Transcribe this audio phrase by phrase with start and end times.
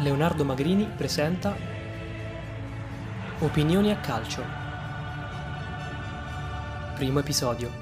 [0.00, 1.54] Leonardo Magrini presenta
[3.40, 4.42] Opinioni a calcio.
[6.94, 7.79] Primo episodio.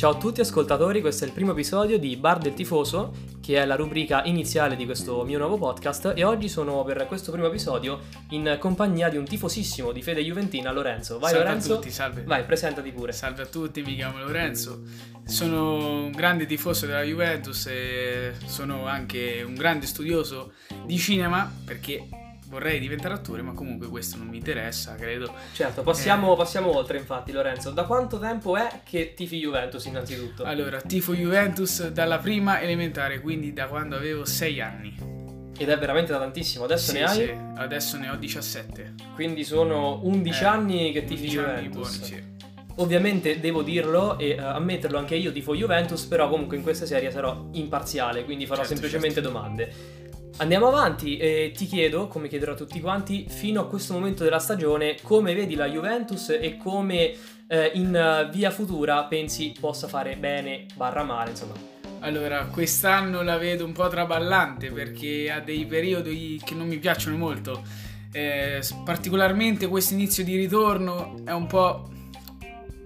[0.00, 3.12] Ciao a tutti ascoltatori, questo è il primo episodio di Bar del Tifoso,
[3.42, 7.30] che è la rubrica iniziale di questo mio nuovo podcast e oggi sono per questo
[7.30, 7.98] primo episodio
[8.30, 11.18] in compagnia di un tifosissimo di fede juventina, Lorenzo.
[11.18, 11.72] Vai salve Lorenzo.
[11.72, 12.22] a tutti, salve.
[12.22, 13.12] Vai, presentati pure.
[13.12, 14.84] Salve a tutti, mi chiamo Lorenzo.
[15.26, 20.52] Sono un grande tifoso della Juventus e sono anche un grande studioso
[20.86, 22.08] di cinema perché
[22.50, 25.32] vorrei diventare attore, ma comunque questo non mi interessa, credo.
[25.52, 27.70] Certo, passiamo, passiamo oltre infatti Lorenzo.
[27.70, 30.42] Da quanto tempo è che tifi Juventus innanzitutto?
[30.42, 35.18] Allora, tifo Juventus dalla prima elementare, quindi da quando avevo 6 anni.
[35.56, 37.14] Ed è veramente da tantissimo, adesso Sì, ne hai?
[37.16, 38.94] sì, adesso ne ho 17.
[39.14, 41.98] Quindi sono 11 Eh, anni che tifi 11 anni Juventus.
[41.98, 42.28] buoni, sì.
[42.76, 47.10] Ovviamente devo dirlo e eh, ammetterlo anche io tifo Juventus, però comunque in questa serie
[47.10, 49.99] sarò imparziale, quindi farò Certo, semplicemente domande.
[50.40, 54.38] Andiamo avanti e ti chiedo, come chiederò a tutti quanti, fino a questo momento della
[54.38, 57.12] stagione, come vedi la Juventus e come
[57.46, 61.52] eh, in via futura pensi possa fare bene barra male, insomma.
[61.98, 67.18] Allora, quest'anno la vedo un po' traballante perché ha dei periodi che non mi piacciono
[67.18, 67.62] molto.
[68.10, 71.90] Eh, particolarmente questo inizio di ritorno è un po',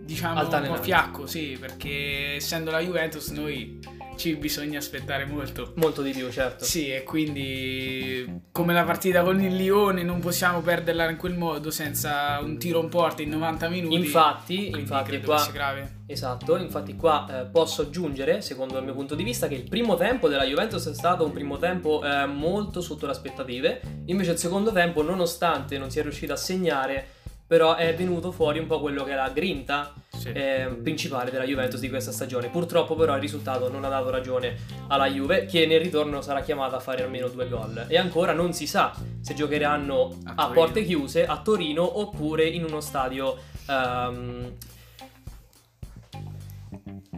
[0.00, 3.78] diciamo, un po' fiacco, sì, perché essendo la Juventus noi
[4.16, 5.72] ci bisogna aspettare molto.
[5.76, 6.64] Molto di più, certo.
[6.64, 11.70] Sì, e quindi come la partita con il Lione non possiamo perderla in quel modo
[11.70, 13.94] senza un tiro in porta in 90 minuti.
[13.94, 16.02] Infatti, infatti qua sia grave.
[16.06, 19.96] Esatto, infatti qua eh, posso aggiungere, secondo il mio punto di vista, che il primo
[19.96, 24.38] tempo della Juventus è stato un primo tempo eh, molto sotto le aspettative, invece il
[24.38, 27.06] secondo tempo, nonostante non sia riuscito a segnare,
[27.46, 30.30] però è venuto fuori un po' quello che è la grinta Sì.
[30.32, 32.48] eh, principale della Juventus di questa stagione.
[32.48, 34.56] Purtroppo però il risultato non ha dato ragione
[34.88, 37.84] alla Juve, che nel ritorno sarà chiamata a fare almeno due gol.
[37.88, 42.64] E ancora non si sa se giocheranno A a, porte chiuse a Torino oppure in
[42.64, 43.36] uno stadio...
[43.68, 44.52] ehm,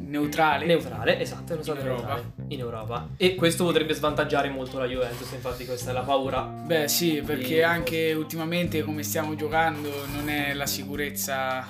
[0.06, 0.67] Neutrale.
[0.67, 2.15] Neutrale, esatto, è uno stadio In Europa.
[2.15, 3.09] neutrale in Europa.
[3.17, 6.43] E questo potrebbe svantaggiare molto la Juventus, infatti questa è la paura.
[6.43, 7.62] Beh sì, perché Sì.
[7.62, 11.67] anche ultimamente come stiamo giocando non è la sicurezza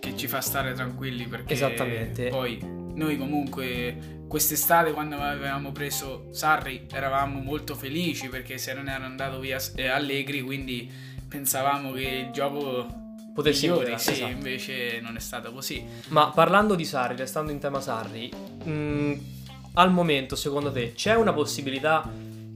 [0.00, 2.28] che ci fa stare tranquilli perché Esattamente.
[2.28, 2.58] poi
[2.94, 9.38] noi comunque quest'estate quando avevamo preso Sarri eravamo molto felici perché se non era andato
[9.40, 9.58] via
[9.92, 10.90] Allegri quindi
[11.26, 12.86] pensavamo che il gioco
[13.34, 14.30] Potessi migliori, sì, esatto.
[14.30, 15.84] invece non è stato così.
[16.08, 19.12] Ma parlando di Sarri, restando in tema Sarri, mh,
[19.74, 22.08] al momento secondo te c'è una possibilità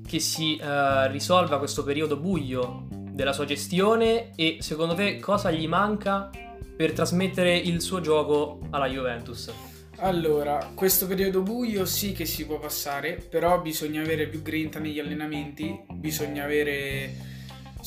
[0.07, 5.67] che si eh, risolva questo periodo buio della sua gestione e secondo te cosa gli
[5.67, 6.31] manca
[6.77, 9.53] per trasmettere il suo gioco alla Juventus?
[9.97, 15.01] Allora, questo periodo buio sì che si può passare, però bisogna avere più grinta negli
[15.01, 17.28] allenamenti, bisogna avere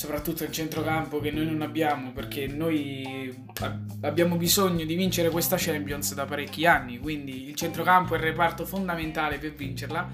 [0.01, 5.57] soprattutto il centrocampo che noi non abbiamo perché noi ab- abbiamo bisogno di vincere questa
[5.59, 10.09] Champions da parecchi anni, quindi il centrocampo è il reparto fondamentale per vincerla.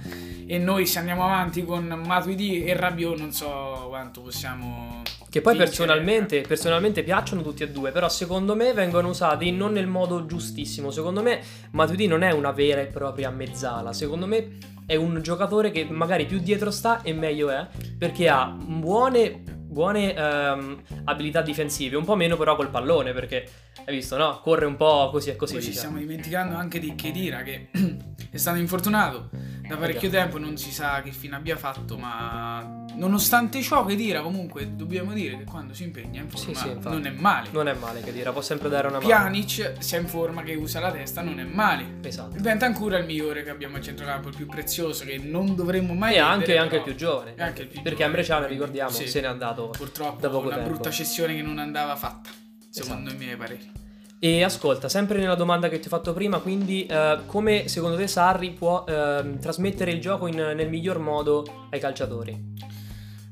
[0.45, 5.55] E noi se andiamo avanti con Matuidi e Rabiot non so quanto possiamo Che poi
[5.55, 10.91] personalmente, personalmente piacciono tutti e due, però secondo me vengono usati non nel modo giustissimo.
[10.91, 11.39] Secondo me
[11.71, 16.25] Matuidi non è una vera e propria mezzala, secondo me è un giocatore che magari
[16.25, 17.67] più dietro sta e meglio è,
[17.97, 23.47] perché ha buone, buone ehm, abilità difensive, un po' meno però col pallone, perché
[23.85, 24.39] hai visto, no?
[24.41, 25.53] Corre un po' così e così.
[25.53, 25.79] Poi ci via.
[25.79, 27.69] stiamo dimenticando anche di Chedira che
[28.31, 29.29] è stato infortunato
[29.67, 34.75] da parecchio tempo, non si sa che fine abbia fatto, ma nonostante ciò Chedira comunque
[34.75, 37.49] dobbiamo dire che quando si impegna in forma Sì, sì, non è male.
[37.51, 39.07] Non è male che dire, può sempre dare una mano.
[39.07, 41.97] Pjanic se è in forma che usa la testa non è male.
[42.03, 42.35] Esatto.
[42.35, 46.15] Diventa ancora il migliore che abbiamo al centrocampo, il più prezioso che non dovremmo mai
[46.15, 47.33] E anche, perdere, anche il più giovane.
[47.37, 49.07] anche il più perché giovane, Ambreciano, quindi, ricordiamo, sì.
[49.07, 50.69] se n'è andato Purtroppo da poco una tempo.
[50.71, 52.29] brutta cessione che non andava fatta,
[52.69, 53.21] secondo Esatto.
[53.21, 53.71] i miei pareri.
[54.19, 58.07] E ascolta, sempre nella domanda che ti ho fatto prima, quindi eh, come secondo te
[58.07, 62.55] Sarri può ehm, trasmettere il gioco in- nel miglior modo ai calciatori?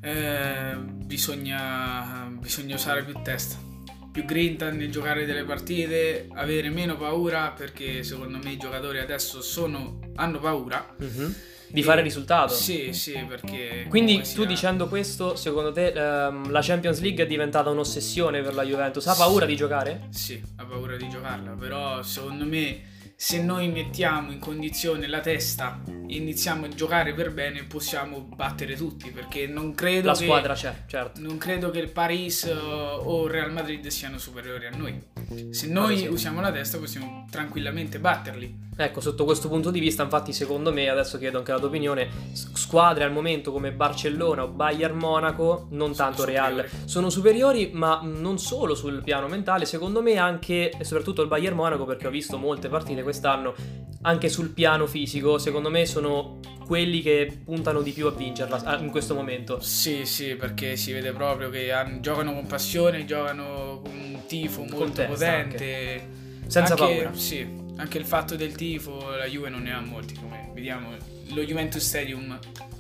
[0.02, 3.58] Eh, bisogna, bisogna usare più testa,
[4.12, 9.42] più grinta nel giocare delle partite, avere meno paura perché secondo me i giocatori adesso
[9.42, 10.96] sono, hanno paura.
[11.68, 12.54] Di E- fare risultato?
[12.54, 13.86] Sì, sì, perché...
[13.90, 18.54] Quindi tu sia- dicendo questo, secondo te ehm, la Champions League è diventata un'ossessione per
[18.54, 19.06] la Juventus?
[19.08, 20.08] Ha paura di giocare?
[20.10, 25.82] Sì, ha paura di giocarla, però secondo me se noi mettiamo in condizione la testa
[25.88, 30.54] e iniziamo a giocare per bene possiamo battere tutti perché non credo La che squadra
[30.54, 31.22] c'è, certo.
[31.22, 35.02] non credo che il Paris uh, o il Real Madrid siano superiori a noi.
[35.52, 38.64] Se noi usiamo la testa possiamo tranquillamente batterli.
[38.78, 42.10] Ecco, sotto questo punto di vista, infatti, secondo me, adesso chiedo anche la tua opinione,
[42.34, 46.90] squadre al momento come Barcellona o Bayern Monaco, non Sono tanto Real, superiori.
[46.90, 51.56] sono superiori, ma non solo sul piano mentale, secondo me anche, e soprattutto il Bayern
[51.56, 53.56] Monaco, perché ho visto molte partite quest'anno,
[54.02, 58.90] anche sul piano fisico, secondo me sono quelli che puntano di più a vincerla in
[58.90, 59.60] questo momento.
[59.62, 64.62] Sì, sì, perché si vede proprio che han- giocano con passione, giocano con un tifo
[64.64, 66.08] molto testa potente.
[66.48, 67.14] Senza Anche- paura.
[67.14, 67.48] Sì,
[67.78, 70.90] anche il fatto del tifo, la Juve non ne ha molti, come vediamo.
[71.34, 72.38] Lo Juventus Stadium,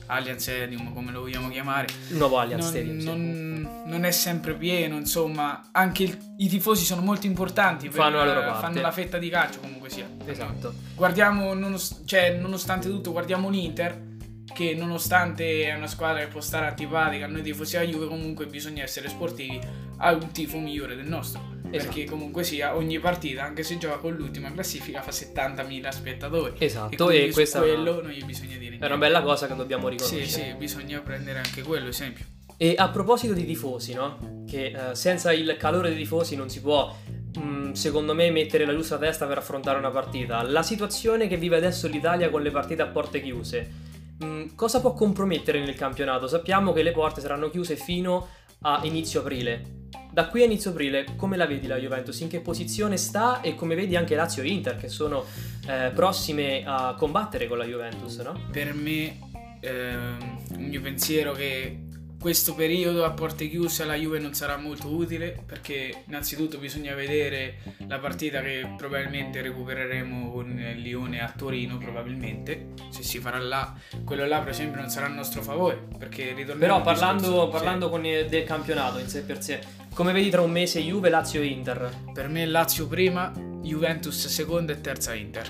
[0.07, 3.00] Allianz Stadium, come lo vogliamo chiamare, Il nuovo Allianz non, Stadium.
[3.00, 3.06] sì.
[3.06, 8.18] non- non è sempre pieno, insomma, anche il- i tifosi sono molto importanti, per- Fanno
[8.18, 8.62] la loro parte.
[8.62, 10.07] fanno la fetta di calcio comunque sia.
[10.25, 10.74] Esatto.
[10.96, 14.13] Guardiamo, nonos- cioè, nonostante tutto, guardiamo l'Inter,
[14.54, 18.84] che nonostante è una squadra che può stare antipatica noi tifosi della Juve, comunque bisogna
[18.84, 19.60] essere sportivi,
[19.98, 21.54] ha un tifo migliore del nostro.
[21.77, 21.94] Esatto.
[21.94, 26.54] Perché comunque sia, ogni partita, anche se gioca con l'ultima classifica, fa 70.000 spettatori.
[26.57, 28.86] Esatto, e su questa quello non gli bisogna dire niente.
[28.86, 30.25] è una bella cosa che dobbiamo Sì, riconoscere.
[30.51, 32.25] sì, bisogna prendere anche quello esempio.
[32.57, 34.44] E a proposito di tifosi, no?
[34.48, 36.95] Che eh, senza il calore dei tifosi non si può,
[37.38, 40.42] mh, secondo me, mettere la giusta testa per affrontare una partita.
[40.44, 43.72] La situazione che vive adesso l'Italia con le partite a porte chiuse,
[44.19, 46.27] mh, cosa può compromettere nel campionato?
[46.27, 48.25] Sappiamo che le porte saranno chiuse fino
[48.62, 49.85] a inizio aprile.
[50.15, 52.17] Da qui a inizio aprile, come la vedi la Juventus?
[52.21, 53.41] In che posizione sta?
[53.41, 55.25] E come vedi anche Lazio e Inter, che sono
[55.67, 58.47] eh, prossime a combattere con la Juventus, no?
[58.50, 59.19] Per me,
[59.59, 61.85] ehm, il mio pensiero che
[62.25, 67.57] questo periodo a porte chiuse alla Juve non sarà molto utile perché innanzitutto bisogna vedere
[67.88, 72.69] la partita che probabilmente recupereremo con il Lione a Torino probabilmente.
[72.89, 76.57] Se si farà là quello là per esempio non sarà a nostro favore perché ritorniamo
[76.57, 79.60] Però parlando, parlando il- del campionato in sé per sé,
[79.94, 81.94] come vedi tra un mese Juve, Lazio e Inter?
[82.12, 83.31] per me Lazio prima
[83.62, 85.48] Juventus seconda e terza Inter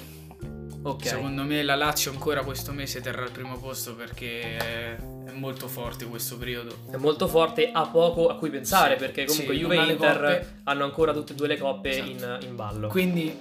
[0.85, 1.07] Ok.
[1.07, 4.97] secondo me la Lazio ancora questo mese terrà il primo posto perché è,
[5.31, 9.55] molto forte questo periodo È molto forte, ha poco a cui pensare Sì, perché comunque
[9.55, 12.09] sì, Juve e Inter hanno ancora tutte e due le coppe Esatto.
[12.09, 12.87] in, in ballo.
[12.87, 13.37] Quindi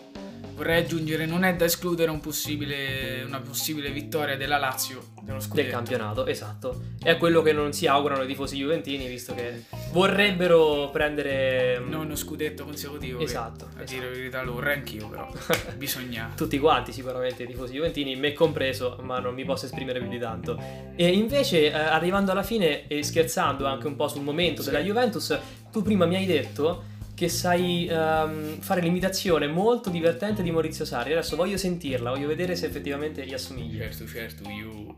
[0.55, 5.69] vorrei aggiungere, non è da escludere un possibile- una possibile vittoria della Lazio dello del
[5.69, 6.83] campionato, esatto.
[7.03, 12.05] È quello che non si augurano i tifosi juventini, visto che vorrebbero prendere mm, Non
[12.07, 13.19] uno scudetto consecutivo.
[13.19, 13.93] che, Esatto, a esatto.
[13.93, 15.29] dire la verità lo vorrei anch'io, però
[15.77, 16.33] bisogna...
[16.37, 20.19] tutti quanti sicuramente i tifosi juventini, me compreso, ma non mi posso esprimere più di
[20.19, 20.61] tanto.
[20.95, 24.71] E invece, eh, arrivando alla fine e scherzando anche un po' sul momento Sì.
[24.71, 25.37] della Juventus,
[25.73, 31.13] tu prima mi hai detto che sai ehm, fare l'imitazione molto divertente di Maurizio Sarri.
[31.13, 33.79] Adesso voglio sentirla, voglio vedere se effettivamente gli assomigli.
[33.79, 34.97] Certo, certo, io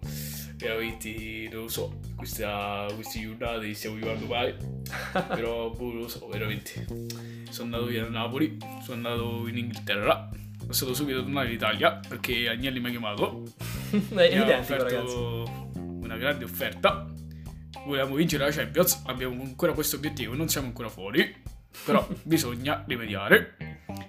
[0.56, 4.56] veramente non lo so, questa, queste giornate stiamo vivendo male,
[5.28, 6.86] però boh, non lo so, veramente.
[7.50, 10.28] Sono andato via da Napoli, sono andato in Inghilterra,
[10.60, 13.42] sono stato subito tornato in Italia perché Agnelli mi ha chiamato,
[13.90, 14.94] È mi ha identico, ragazzi.
[14.94, 17.06] offerto una grande offerta,
[17.84, 21.34] volevamo vincere la Champions, abbiamo ancora questo obiettivo, non siamo ancora fuori,
[21.84, 23.56] però bisogna rimediare.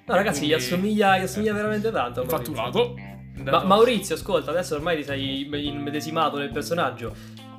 [0.06, 2.24] No, ragazzi, gli Quindi- assomiglia, gli assomiglia veramente tanto.
[2.24, 2.54] Maurizio.
[2.54, 2.96] fatturato.
[3.44, 7.14] Ma Maurizio, ascolta, adesso ormai ti sei immedesimato nel personaggio.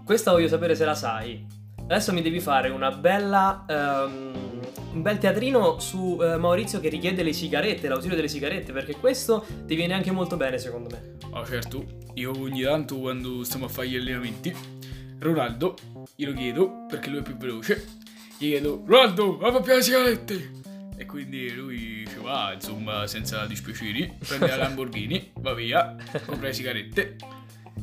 [0.05, 1.47] Questa voglio sapere se la sai.
[1.83, 3.65] Adesso mi devi fare una bella.
[3.69, 4.57] ehm,
[4.91, 9.45] un bel teatrino su eh, Maurizio che richiede le sigarette, l'ausilio delle sigarette, perché questo
[9.67, 11.17] ti viene anche molto bene, secondo me.
[11.33, 11.85] Ah certo,
[12.15, 14.53] io ogni tanto quando stiamo a fare gli allenamenti,
[15.21, 15.77] Ronaldo,
[16.17, 17.85] glielo chiedo perché lui è più veloce,
[18.39, 20.51] gli chiedo Ronaldo, va a le sigarette!
[20.97, 26.53] E quindi lui ci va, insomma, senza dispiaceri, prende la Lamborghini, va via, compra le
[26.53, 27.17] sigarette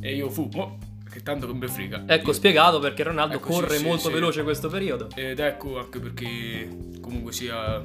[0.00, 2.04] e io fumo, perché tanto non mi frega.
[2.06, 4.12] Ecco Io- spiegato perché Ronaldo Ecco, sì, corre sì, molto sì.
[4.14, 5.08] veloce questo periodo.
[5.14, 6.68] Ed ecco anche perché
[7.00, 7.84] comunque sia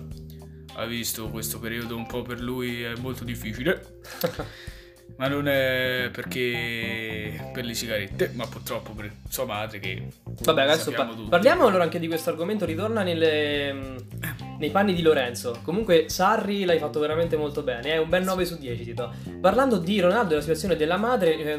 [0.74, 4.00] ha visto questo periodo un po' per lui è molto difficile.
[5.22, 10.90] Ma non è perché per le sigarette, ma purtroppo per sua madre che Vabbè, adesso
[10.90, 12.66] pa- parliamo allora anche di questo argomento.
[12.66, 13.72] Ritorna nelle,
[14.58, 15.60] nei panni di Lorenzo.
[15.62, 17.92] Comunque, Sarri l'hai fatto veramente molto bene.
[17.92, 18.84] È un bel 9 su 10.
[18.84, 19.13] Ti do.
[19.40, 21.54] Parlando di Ronaldo e della situazione della madre, eh,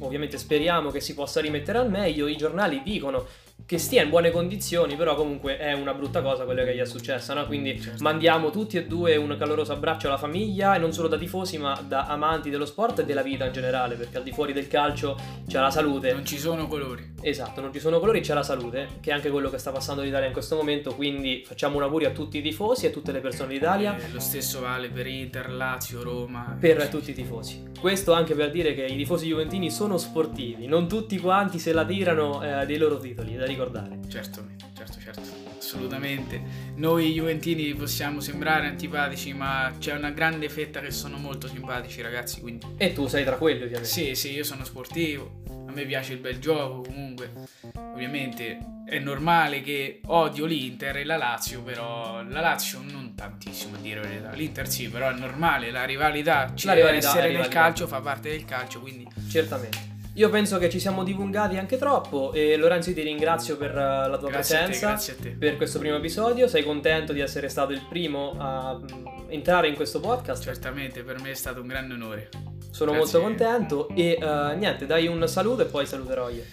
[0.00, 2.26] ovviamente speriamo che si possa rimettere al meglio.
[2.26, 3.28] I giornali dicono
[3.66, 6.84] che stia in buone condizioni, però comunque è una brutta cosa quello che gli è
[6.84, 7.46] successo, no?
[7.46, 8.02] Quindi Certo.
[8.02, 11.82] mandiamo tutti e due un caloroso abbraccio alla famiglia e non solo da tifosi, ma
[11.86, 15.16] da amanti dello sport e della vita in generale, perché al di fuori del calcio
[15.48, 16.12] c'è la salute.
[16.12, 17.12] Non ci sono colori.
[17.22, 20.02] Esatto, non ci sono colori, c'è la salute, che è anche quello che sta passando
[20.02, 23.12] l'Italia in questo momento, quindi facciamo un augurio a tutti i tifosi e a tutte
[23.12, 23.96] le persone d'Italia.
[23.96, 26.54] Eh, lo stesso vale per Inter, Lazio, Roma.
[26.60, 27.72] Per tutti i tifosi.
[27.80, 31.84] Questo anche per dire che i tifosi juventini sono sportivi, non tutti quanti se la
[31.84, 33.98] tirano eh, dei loro titoli, da ricordare.
[34.08, 35.20] Certo, certo, certo,
[35.58, 36.40] assolutamente.
[36.76, 42.40] Noi Juventini possiamo sembrare antipatici, ma c'è una grande fetta che sono molto simpatici, ragazzi.
[42.40, 43.88] Quindi, E tu sei tra quelli, ovviamente.
[43.88, 45.42] sì, sì, io sono sportivo.
[45.68, 46.82] A me piace il bel gioco.
[46.82, 47.32] Comunque,
[47.76, 53.78] ovviamente è normale che odio l'Inter e la Lazio, però la Lazio non tantissimo a
[53.80, 54.30] dire la verità.
[54.32, 55.70] L'Inter sì, però è normale.
[55.70, 57.60] La rivalità ci La rivalità, essere nel rivalità.
[57.60, 58.80] calcio, fa parte del calcio.
[58.80, 59.92] Quindi, Certamente.
[60.16, 64.16] Io penso che ci siamo divulgati anche troppo e Lorenzo ti ringrazio per eh, la
[64.16, 64.88] tua grazie a te, presenza.
[64.88, 65.30] grazie a te.
[65.30, 69.74] Per questo primo episodio, sei contento di essere stato il primo a mm, entrare in
[69.74, 70.40] questo podcast?
[70.40, 72.28] Certamente, per me è stato un grande onore.
[72.70, 73.18] Sono Grazie.
[73.18, 76.44] molto contento e eh, niente, dai un saluto e poi saluterò io.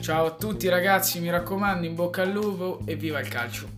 [0.00, 3.68] Ciao a tutti ragazzi, mi raccomando, in bocca al lupo e viva il calcio.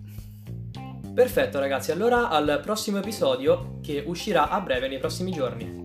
[1.13, 5.82] Perfetto ragazzi, allora al prossimo episodio che uscirà a breve nei prossimi giorni.